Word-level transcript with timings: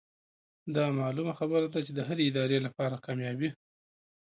دا 0.75 0.85
معلومه 0.99 1.33
خبره 1.39 1.67
ده 1.73 1.79
چې 1.85 1.91
د 1.95 1.99
هرې 2.07 2.23
ادارې 2.29 2.57
لپاره 2.67 3.01
کاميابي 3.05 3.49